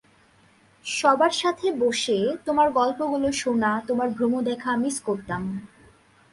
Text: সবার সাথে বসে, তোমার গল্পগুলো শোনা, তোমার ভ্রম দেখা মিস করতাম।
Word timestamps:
সবার 0.85 1.29
সাথে 1.31 1.67
বসে, 1.79 2.17
তোমার 2.45 2.67
গল্পগুলো 2.71 3.27
শোনা, 3.31 3.71
তোমার 3.87 4.07
ভ্রম 4.09 4.33
দেখা 4.41 4.71
মিস 4.75 4.95
করতাম। 4.99 5.41